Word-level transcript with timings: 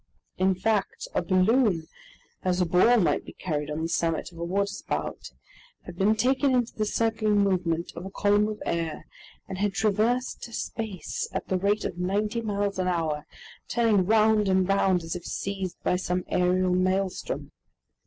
In 0.39 0.55
fact, 0.55 1.07
a 1.13 1.21
balloon, 1.21 1.85
as 2.41 2.59
a 2.59 2.65
ball 2.65 2.97
might 2.99 3.23
be 3.23 3.33
carried 3.33 3.69
on 3.69 3.83
the 3.83 3.87
summit 3.87 4.31
of 4.31 4.39
a 4.39 4.43
waterspout, 4.43 5.29
had 5.83 5.95
been 5.95 6.15
taken 6.15 6.55
into 6.55 6.73
the 6.73 6.87
circling 6.87 7.37
movement 7.41 7.91
of 7.95 8.07
a 8.07 8.09
column 8.09 8.47
of 8.47 8.59
air 8.65 9.05
and 9.47 9.59
had 9.59 9.73
traversed 9.75 10.51
space 10.55 11.29
at 11.33 11.49
the 11.49 11.57
rate 11.59 11.85
of 11.85 11.99
ninety 11.99 12.41
miles 12.41 12.79
an 12.79 12.87
hour, 12.87 13.27
turning 13.67 14.07
round 14.07 14.49
and 14.49 14.67
round 14.67 15.03
as 15.03 15.15
if 15.15 15.23
seized 15.23 15.77
by 15.83 15.97
some 15.97 16.23
aerial 16.29 16.73
maelstrom. 16.73 17.51